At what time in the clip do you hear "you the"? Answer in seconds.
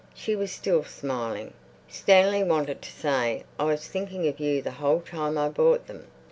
4.39-4.71